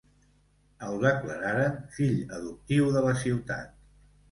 [0.87, 3.81] El declararen fill adoptiu de la ciutat.